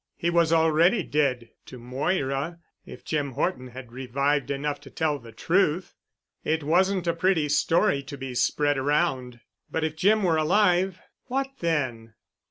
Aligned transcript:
He 0.17 0.31
was 0.31 0.51
already 0.51 1.03
dead, 1.03 1.51
to 1.67 1.77
Moira, 1.77 2.57
if 2.87 3.05
Jim 3.05 3.33
Horton 3.33 3.67
had 3.67 3.91
revived 3.91 4.49
enough 4.49 4.81
to 4.81 4.89
tell 4.89 5.19
the 5.19 5.31
truth. 5.31 5.93
It 6.43 6.63
wasn't 6.63 7.05
a 7.05 7.13
pretty 7.13 7.47
story 7.49 8.01
to 8.05 8.17
be 8.17 8.33
spread 8.33 8.79
around. 8.79 9.41
But 9.69 9.83
if 9.83 9.95
Jim 9.95 10.23
were 10.23 10.37
alive... 10.37 10.99
what 11.25 11.51
then? 11.59 12.15